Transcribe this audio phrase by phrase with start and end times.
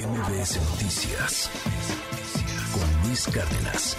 [0.00, 1.50] MBS Noticias
[2.72, 3.96] con Luis Cárdenas.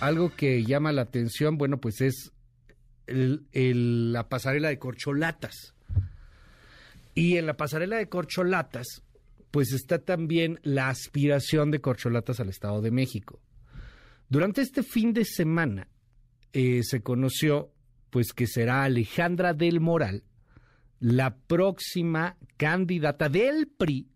[0.00, 2.32] Algo que llama la atención, bueno, pues es
[3.08, 5.74] la pasarela de corcholatas.
[7.14, 9.02] Y en la pasarela de corcholatas,
[9.50, 13.40] pues está también la aspiración de corcholatas al Estado de México.
[14.28, 15.88] Durante este fin de semana
[16.52, 17.72] eh, se conoció
[18.10, 20.22] pues que será Alejandra del Moral
[21.00, 24.11] la próxima candidata del PRI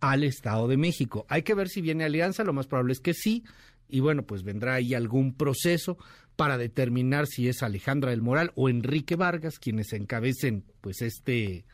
[0.00, 1.26] al Estado de México.
[1.28, 3.44] Hay que ver si viene alianza, lo más probable es que sí,
[3.88, 5.98] y bueno, pues vendrá ahí algún proceso
[6.36, 11.66] para determinar si es Alejandra del Moral o Enrique Vargas quienes encabecen pues este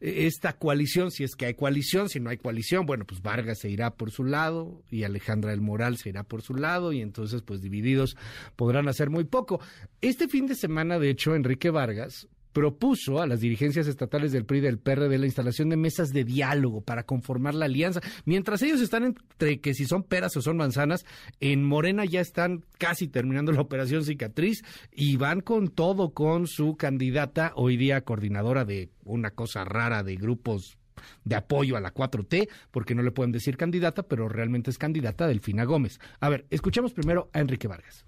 [0.00, 3.70] esta coalición, si es que hay coalición, si no hay coalición, bueno, pues Vargas se
[3.70, 7.42] irá por su lado y Alejandra del Moral se irá por su lado y entonces
[7.42, 8.16] pues divididos
[8.56, 9.60] podrán hacer muy poco.
[10.02, 14.56] Este fin de semana, de hecho, Enrique Vargas propuso a las dirigencias estatales del PRI
[14.56, 18.00] y del PRD la instalación de mesas de diálogo para conformar la alianza.
[18.24, 21.04] Mientras ellos están entre que si son peras o son manzanas,
[21.40, 26.78] en Morena ya están casi terminando la operación cicatriz y van con todo con su
[26.78, 30.78] candidata, hoy día coordinadora de una cosa rara de grupos
[31.24, 35.26] de apoyo a la 4T, porque no le pueden decir candidata, pero realmente es candidata
[35.26, 36.00] Delfina Gómez.
[36.20, 38.06] A ver, escuchemos primero a Enrique Vargas.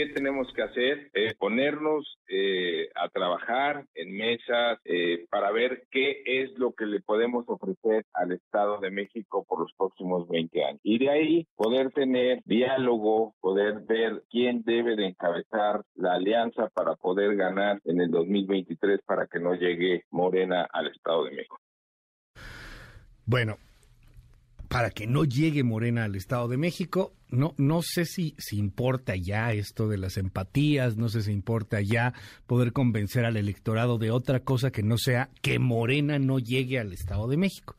[0.00, 1.10] ¿Qué tenemos que hacer?
[1.12, 7.00] Eh, ponernos eh, a trabajar en mesas eh, para ver qué es lo que le
[7.00, 10.80] podemos ofrecer al Estado de México por los próximos 20 años.
[10.84, 16.94] Y de ahí poder tener diálogo, poder ver quién debe de encabezar la alianza para
[16.94, 21.58] poder ganar en el 2023 para que no llegue Morena al Estado de México.
[23.26, 23.58] Bueno,
[24.70, 27.12] para que no llegue Morena al Estado de México.
[27.28, 31.80] No, no sé si, si importa ya esto de las empatías, no sé si importa
[31.80, 32.14] ya
[32.46, 36.92] poder convencer al electorado de otra cosa que no sea que Morena no llegue al
[36.92, 37.74] Estado de México.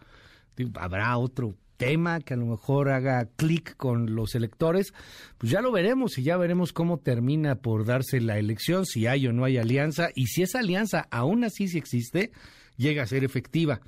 [0.75, 4.93] Habrá otro tema que a lo mejor haga clic con los electores,
[5.37, 9.27] pues ya lo veremos y ya veremos cómo termina por darse la elección, si hay
[9.27, 12.33] o no hay alianza y si esa alianza aún así si existe,
[12.75, 13.79] llega a ser efectiva.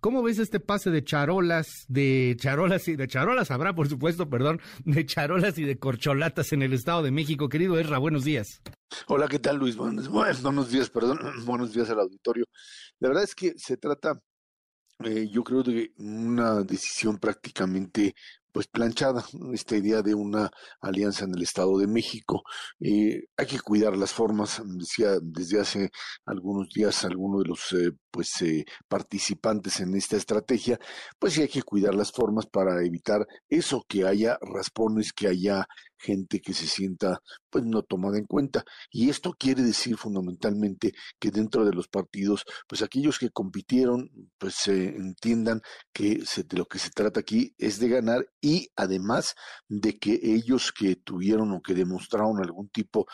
[0.00, 4.60] ¿Cómo ves este pase de charolas, de charolas y de charolas habrá, por supuesto, perdón,
[4.84, 7.48] de charolas y de corcholatas en el Estado de México?
[7.48, 8.62] Querido Erra, buenos días.
[9.08, 9.74] Hola, ¿qué tal, Luis?
[9.76, 12.44] Buenos, buenos días, perdón, buenos días al auditorio.
[13.00, 14.20] La verdad es que se trata,
[15.04, 18.14] eh, yo creo, de una decisión prácticamente
[18.52, 22.42] pues planchada esta idea de una alianza en el Estado de México.
[22.80, 25.90] Eh, hay que cuidar las formas, decía desde hace
[26.24, 30.78] algunos días algunos de los eh, pues eh, participantes en esta estrategia,
[31.18, 35.66] pues sí hay que cuidar las formas para evitar eso, que haya raspones, que haya
[35.98, 37.20] gente que se sienta
[37.50, 38.64] pues no tomada en cuenta.
[38.90, 44.54] Y esto quiere decir fundamentalmente que dentro de los partidos, pues aquellos que compitieron, pues
[44.54, 45.60] se entiendan
[45.92, 49.34] que de lo que se trata aquí es de ganar y además
[49.68, 53.06] de que ellos que tuvieron o que demostraron algún tipo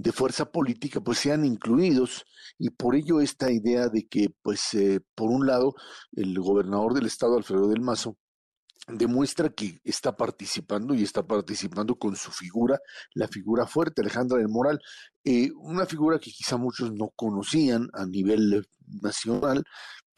[0.00, 2.24] de fuerza política pues sean incluidos.
[2.58, 5.74] Y por ello esta idea de que pues eh, por un lado
[6.12, 8.16] el gobernador del estado Alfredo del Mazo
[8.88, 12.78] demuestra que está participando y está participando con su figura,
[13.14, 14.80] la figura fuerte, Alejandra del Moral,
[15.22, 18.66] eh, una figura que quizá muchos no conocían a nivel
[19.02, 19.62] nacional,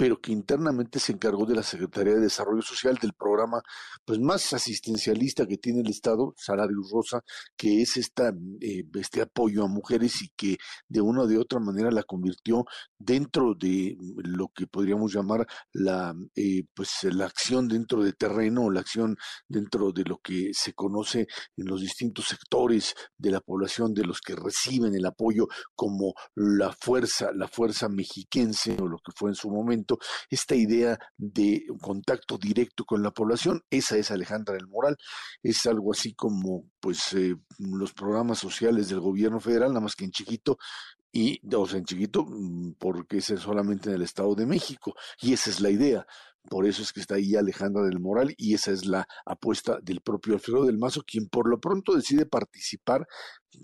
[0.03, 3.63] pero que internamente se encargó de la Secretaría de Desarrollo Social del programa
[4.05, 7.21] pues más asistencialista que tiene el Estado, Salario Rosa,
[7.57, 10.57] que es esta, eh, este apoyo a mujeres y que
[10.89, 12.65] de una o de otra manera la convirtió
[12.99, 18.81] dentro de lo que podríamos llamar la, eh, pues, la acción dentro de terreno, la
[18.81, 24.03] acción dentro de lo que se conoce en los distintos sectores de la población, de
[24.03, 25.47] los que reciben el apoyo
[25.77, 29.92] como la fuerza, la fuerza mexiquense o lo que fue en su momento
[30.31, 34.97] esta idea de contacto directo con la población, esa es Alejandra del Moral,
[35.43, 40.05] es algo así como pues eh, los programas sociales del gobierno federal, nada más que
[40.05, 40.59] en chiquito,
[41.13, 45.35] y, o sea, en chiquito, mm, porque es solamente en el Estado de México, y
[45.35, 46.07] esa es la idea.
[46.49, 50.00] Por eso es que está ahí Alejandra del Moral y esa es la apuesta del
[50.00, 53.06] propio Alfredo del Mazo, quien por lo pronto decide participar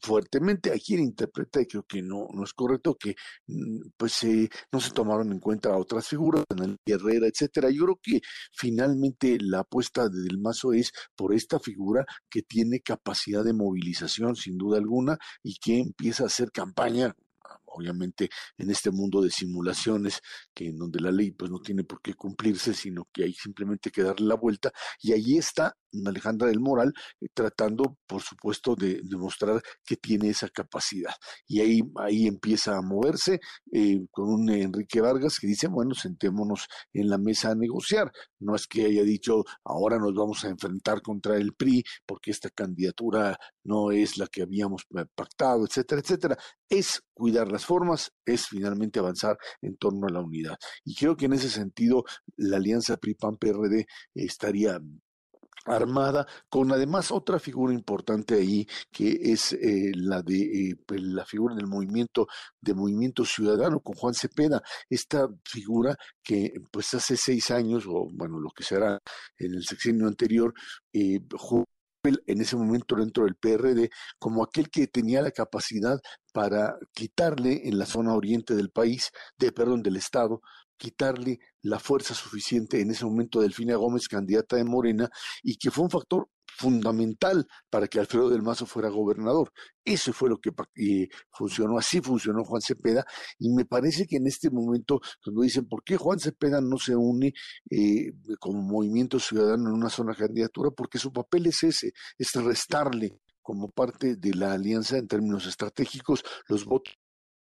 [0.02, 0.70] fuertemente.
[0.70, 3.14] Hay quien interpreta, y creo que no, no es correcto, que
[3.46, 6.44] mm, pues eh, no se tomaron en cuenta otras figuras,
[6.86, 7.70] Herrera, etcétera.
[7.70, 8.20] Yo creo que
[8.52, 14.36] finalmente la apuesta de Del Mazo es por esta figura que tiene capacidad de movilización,
[14.36, 17.14] sin duda alguna, y que empieza a hacer campaña
[17.78, 20.20] obviamente en este mundo de simulaciones,
[20.54, 23.90] que en donde la ley pues no tiene por qué cumplirse, sino que hay simplemente
[23.90, 25.74] que darle la vuelta, y ahí está
[26.06, 31.12] Alejandra del Moral eh, tratando, por supuesto, de demostrar que tiene esa capacidad.
[31.46, 33.40] Y ahí, ahí empieza a moverse
[33.72, 38.12] eh, con un Enrique Vargas que dice, bueno, sentémonos en la mesa a negociar.
[38.38, 42.50] No es que haya dicho, ahora nos vamos a enfrentar contra el PRI porque esta
[42.50, 44.82] candidatura no es la que habíamos
[45.14, 46.38] pactado, etcétera, etcétera.
[46.68, 50.56] Es cuidar las formas, es finalmente avanzar en torno a la unidad.
[50.84, 52.04] Y creo que en ese sentido
[52.36, 54.80] la alianza PRI-PAN-PRD estaría
[55.66, 61.26] armada con además otra figura importante ahí que es eh, la de eh, pues, la
[61.26, 62.26] figura del movimiento
[62.60, 68.38] de movimiento ciudadano con Juan Cepeda esta figura que pues hace seis años o bueno
[68.38, 68.98] lo que será
[69.36, 70.54] en el sexenio anterior
[70.92, 71.20] eh,
[72.26, 75.98] en ese momento dentro del PRD como aquel que tenía la capacidad
[76.32, 80.40] para quitarle en la zona oriente del país, de perdón, del estado,
[80.76, 85.10] quitarle la fuerza suficiente en ese momento a Delfina Gómez, candidata de Morena,
[85.42, 86.28] y que fue un factor
[86.58, 89.52] fundamental para que Alfredo del Mazo fuera gobernador.
[89.84, 90.50] Eso fue lo que
[91.30, 93.04] funcionó, así funcionó Juan Cepeda,
[93.38, 96.96] y me parece que en este momento, cuando dicen, ¿por qué Juan Cepeda no se
[96.96, 97.32] une
[97.70, 100.70] eh, como movimiento ciudadano en una zona candidatura?
[100.72, 106.22] Porque su papel es ese, es restarle como parte de la alianza en términos estratégicos
[106.48, 106.94] los votos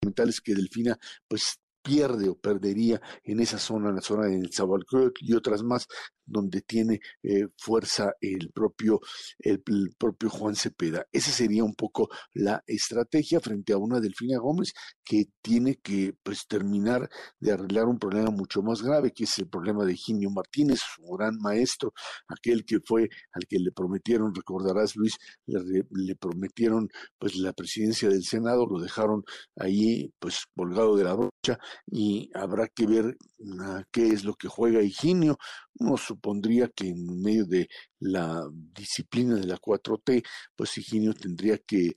[0.01, 0.99] fundamentales que Delfina
[1.29, 5.87] pues pierde o perdería en esa zona, en la zona de Zabalcóyotl y otras más,
[6.33, 9.01] donde tiene eh, fuerza el propio,
[9.39, 9.63] el,
[9.99, 11.07] propio Juan Cepeda.
[11.13, 14.73] Esa sería un poco la estrategia frente a una Delfina Gómez
[15.05, 17.09] que tiene que pues, terminar
[17.39, 21.03] de arreglar un problema mucho más grave, que es el problema de Ginio Martínez, su
[21.13, 21.93] gran maestro,
[22.29, 26.89] aquel que fue al que le prometieron, recordarás Luis, le, prometieron
[27.19, 29.23] pues la presidencia del Senado, lo dejaron
[29.57, 33.17] ahí pues colgado de la brocha y habrá que ver
[33.61, 35.37] ah, qué es lo que juega Higinio.
[35.81, 37.69] Uno supondría que en medio de
[38.01, 40.23] la disciplina de la 4T,
[40.57, 41.93] pues Higinio tendría que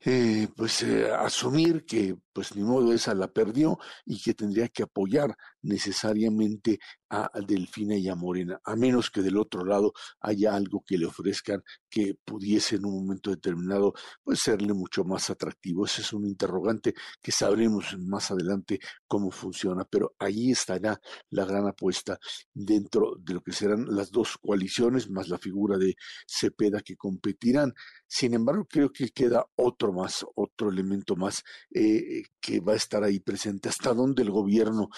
[0.00, 4.84] eh, pues eh, asumir que pues ni modo esa la perdió y que tendría que
[4.84, 6.78] apoyar necesariamente
[7.10, 11.06] a Delfina y a Morena, a menos que del otro lado haya algo que le
[11.06, 15.86] ofrezcan que pudiese en un momento determinado pues serle mucho más atractivo.
[15.86, 21.00] Ese es un interrogante que sabremos más adelante cómo funciona, pero ahí estará
[21.30, 22.18] la gran apuesta
[22.54, 25.96] dentro de lo que serán las dos coaliciones más la figura de
[26.26, 27.72] Cepeda que competirán.
[28.06, 31.42] Sin embargo, creo que queda otro más, otro elemento más
[31.74, 34.88] eh, que va a estar ahí presente, hasta donde el gobierno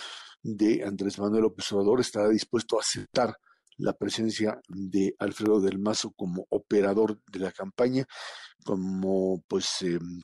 [0.42, 3.36] de Andrés Manuel López Obrador estará dispuesto a aceptar
[3.78, 8.06] la presencia de Alfredo del Mazo como operador de la campaña,
[8.64, 10.22] como pues em,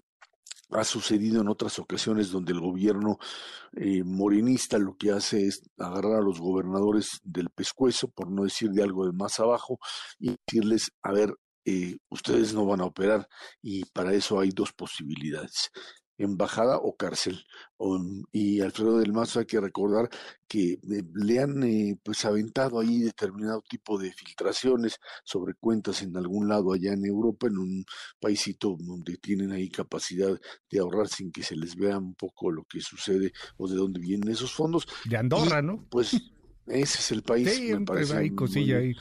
[0.71, 3.19] ha sucedido en otras ocasiones donde el gobierno
[3.73, 8.71] eh, morenista lo que hace es agarrar a los gobernadores del pescuezo, por no decir
[8.71, 9.79] de algo de más abajo,
[10.19, 13.27] y decirles, a ver, eh, ustedes no van a operar
[13.61, 15.71] y para eso hay dos posibilidades
[16.19, 17.45] embajada o cárcel.
[18.33, 20.09] y Alfredo del Mazo hay que recordar
[20.49, 26.17] que eh, le han eh, pues aventado ahí determinado tipo de filtraciones sobre cuentas en
[26.17, 27.85] algún lado allá en Europa, en un
[28.21, 30.39] paísito donde tienen ahí capacidad
[30.71, 34.01] de ahorrar sin que se les vea un poco lo que sucede o de dónde
[34.01, 34.87] vienen esos fondos.
[35.05, 35.87] De Andorra, ¿no?
[35.91, 36.13] Pues
[36.67, 37.53] ese es el país.
[37.53, 38.95] Sí, me parece hay cosilla ahí.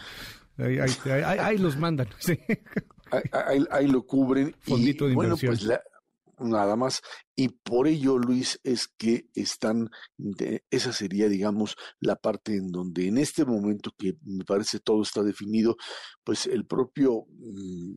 [0.58, 2.08] Ahí, los mandan.
[2.20, 2.40] Sí.
[3.72, 4.56] Ahí, lo cubren.
[4.60, 5.82] Fondito y, de bueno, pues la,
[6.40, 7.02] nada más.
[7.36, 9.90] Y por ello, Luis, es que están,
[10.70, 15.24] esa sería, digamos, la parte en donde en este momento que me parece todo está
[15.24, 15.76] definido,
[16.24, 17.96] pues el propio mm,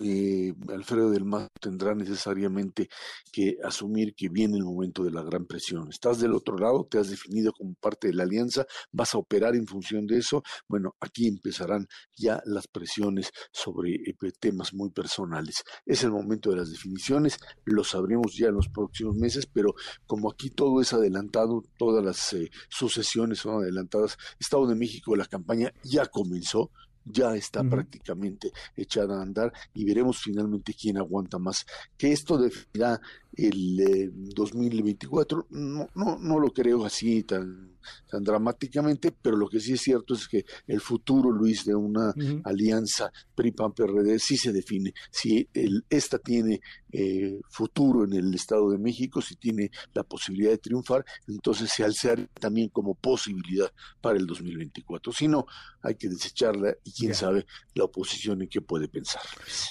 [0.00, 2.88] eh, Alfredo del Mazo tendrá necesariamente
[3.30, 5.88] que asumir que viene el momento de la gran presión.
[5.90, 9.54] Estás del otro lado, te has definido como parte de la alianza, vas a operar
[9.54, 10.42] en función de eso.
[10.68, 15.62] Bueno, aquí empezarán ya las presiones sobre eh, temas muy personales.
[15.86, 19.74] Es el momento de las definiciones, lo sabremos ya en los próximos meses, pero
[20.06, 25.26] como aquí todo es adelantado, todas las eh, sucesiones son adelantadas, Estado de México, la
[25.26, 26.70] campaña ya comenzó,
[27.04, 31.66] ya está prácticamente echada a andar y veremos finalmente quién aguanta más.
[31.96, 33.00] Que esto definirá
[33.34, 37.78] el 2024, eh, no, no, no lo creo así tan,
[38.10, 42.14] tan dramáticamente, pero lo que sí es cierto es que el futuro, Luis, de una
[42.44, 44.92] alianza PRI-PAN-PRD sí se define.
[45.10, 46.60] Si el, esta tiene
[46.92, 51.84] eh, futuro en el Estado de México, si tiene la posibilidad de triunfar, entonces se
[51.84, 53.70] alzar también como posibilidad
[54.00, 55.12] para el 2024.
[55.12, 55.46] Si no,
[55.82, 59.22] hay que desecharla y quién sabe la oposición en qué puede pensar.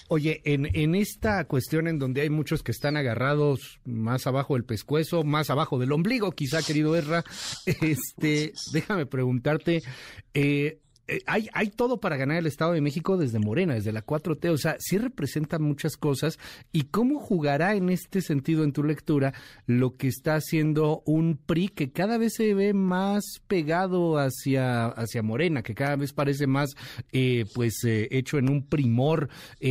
[0.09, 3.50] Oye, en, en esta cuestión en donde hay muchos que están agarrados
[3.85, 7.23] más abajo del pescuezo, más abajo del ombligo, quizá, querido Erra.
[7.65, 9.81] Este, déjame preguntarte,
[10.33, 10.79] eh,
[11.25, 14.57] hay, hay todo para ganar el Estado de México desde Morena, desde la 4T, o
[14.57, 16.39] sea, sí representa muchas cosas.
[16.71, 19.33] ¿Y cómo jugará en este sentido, en tu lectura,
[19.65, 25.21] lo que está haciendo un PRI que cada vez se ve más pegado hacia, hacia
[25.21, 26.71] Morena, que cada vez parece más,
[27.11, 29.29] eh, pues, eh, hecho en un primor,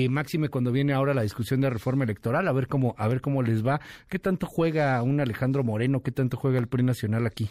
[0.09, 3.43] máxime cuando viene ahora la discusión de reforma electoral, a ver cómo, a ver cómo
[3.43, 3.81] les va.
[4.09, 6.03] ¿Qué tanto juega un Alejandro Moreno?
[6.03, 7.51] ¿Qué tanto juega el PRI nacional aquí?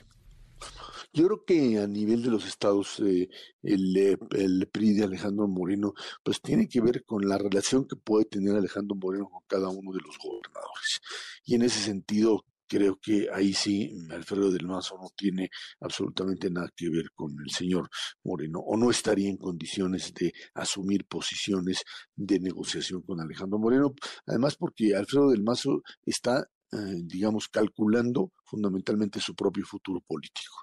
[1.11, 3.29] Yo creo que a nivel de los estados, eh,
[3.63, 7.95] el, eh, el, PRI de Alejandro Moreno, pues tiene que ver con la relación que
[7.95, 11.01] puede tener Alejandro Moreno con cada uno de los gobernadores.
[11.45, 15.49] Y en ese sentido, creo que ahí sí Alfredo del Mazo no tiene
[15.79, 17.89] absolutamente nada que ver con el señor
[18.23, 21.83] Moreno o no estaría en condiciones de asumir posiciones
[22.15, 23.93] de negociación con Alejandro Moreno,
[24.27, 30.55] además porque Alfredo del Mazo está eh, digamos, calculando fundamentalmente su propio futuro político.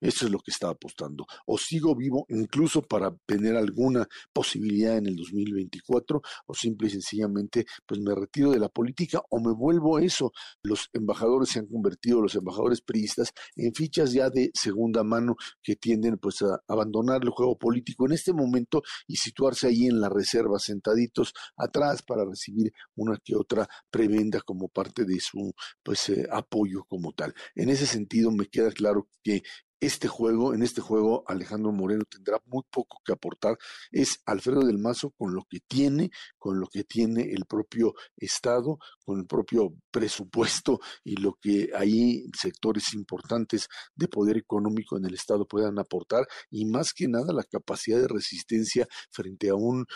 [0.00, 1.26] Eso es lo que está apostando.
[1.46, 7.66] O sigo vivo incluso para tener alguna posibilidad en el 2024, o simple y sencillamente,
[7.86, 10.32] pues me retiro de la política o me vuelvo eso.
[10.62, 15.76] Los embajadores se han convertido, los embajadores priistas, en fichas ya de segunda mano que
[15.76, 20.08] tienden pues a abandonar el juego político en este momento y situarse ahí en la
[20.08, 26.26] reserva, sentaditos atrás para recibir una que otra prebenda como parte de su pues eh,
[26.30, 27.33] apoyo como tal.
[27.54, 29.42] En ese sentido me queda claro que
[29.80, 33.58] este juego, en este juego Alejandro Moreno tendrá muy poco que aportar.
[33.92, 38.78] Es Alfredo del Mazo con lo que tiene, con lo que tiene el propio Estado,
[39.04, 45.14] con el propio presupuesto y lo que ahí sectores importantes de poder económico en el
[45.14, 49.86] Estado puedan aportar y más que nada la capacidad de resistencia frente a un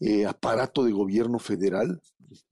[0.00, 2.00] eh, aparato de gobierno federal.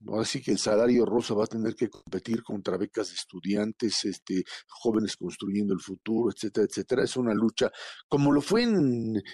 [0.07, 4.03] Ahora sí que el salario rosa va a tener que competir contra becas de estudiantes,
[4.03, 7.03] este, jóvenes construyendo el futuro, etcétera, etcétera.
[7.03, 7.71] Es una lucha,
[8.09, 8.67] como lo fue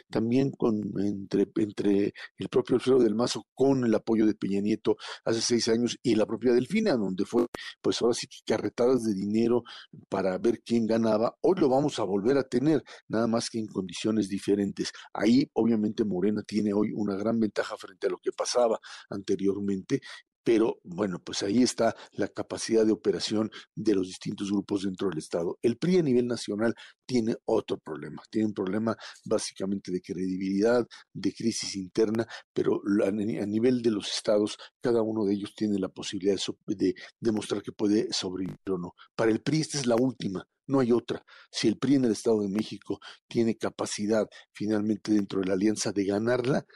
[0.09, 4.97] también con, entre, entre el propio Alfredo del Mazo con el apoyo de Peña Nieto
[5.23, 7.47] hace seis años y la propia Delfina, donde fue,
[7.81, 9.63] pues ahora sí que carretadas de dinero
[10.09, 11.35] para ver quién ganaba.
[11.41, 14.91] Hoy lo vamos a volver a tener, nada más que en condiciones diferentes.
[15.11, 20.01] Ahí, obviamente, Morena tiene hoy una gran ventaja frente lo que pasaba anteriormente,
[20.45, 25.17] pero bueno, pues ahí está la capacidad de operación de los distintos grupos dentro del
[25.17, 25.57] Estado.
[25.63, 28.95] El PRI a nivel nacional tiene otro problema, tiene un problema
[29.25, 35.33] básicamente de credibilidad, de crisis interna, pero a nivel de los estados, cada uno de
[35.33, 38.93] ellos tiene la posibilidad de demostrar que puede sobrevivir o no.
[39.15, 41.25] Para el PRI esta es la última, no hay otra.
[41.51, 45.91] Si el PRI en el Estado de México tiene capacidad finalmente dentro de la alianza
[45.91, 46.67] de ganarla,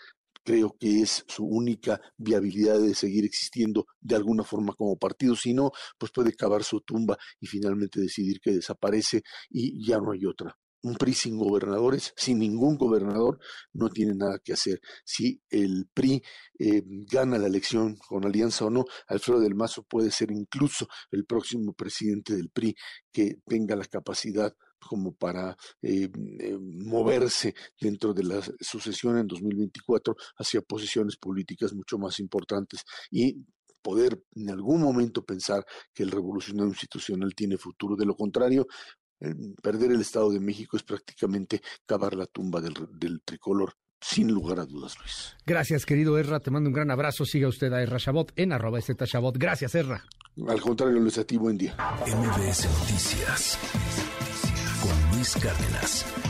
[0.43, 5.53] creo que es su única viabilidad de seguir existiendo de alguna forma como partido, si
[5.53, 10.25] no, pues puede cavar su tumba y finalmente decidir que desaparece y ya no hay
[10.25, 10.57] otra.
[10.81, 13.37] Un PRI sin gobernadores, sin ningún gobernador,
[13.73, 14.79] no tiene nada que hacer.
[15.03, 16.23] Si el PRI
[16.57, 21.25] eh, gana la elección con alianza o no, Alfredo del Mazo puede ser incluso el
[21.25, 22.75] próximo presidente del PRI
[23.11, 26.09] que tenga la capacidad como para eh,
[26.39, 33.35] eh, moverse dentro de la sucesión en 2024 hacia posiciones políticas mucho más importantes y
[33.81, 37.95] poder en algún momento pensar que el revolucionario institucional tiene futuro.
[37.95, 38.67] De lo contrario,
[39.61, 44.59] perder el Estado de México es prácticamente cavar la tumba del, del tricolor sin lugar
[44.59, 45.35] a dudas, Luis.
[45.45, 46.39] Gracias, querido Erra.
[46.39, 47.25] Te mando un gran abrazo.
[47.25, 49.37] Siga usted a Erra Chabot en arroba Chabot.
[49.37, 50.05] Gracias, Erra.
[50.47, 51.75] Al contrario, Luis, a ti buen día.
[52.05, 53.57] MBS Noticias
[55.19, 56.28] Luis Cárdenas.